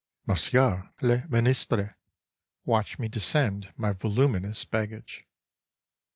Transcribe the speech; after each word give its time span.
Monsieur 0.25 0.89
le 1.03 1.21
Ministre 1.29 1.93
watched 2.65 2.97
me 2.97 3.07
descend 3.07 3.71
my 3.77 3.91
voluminous 3.91 4.65
baggage. 4.65 5.27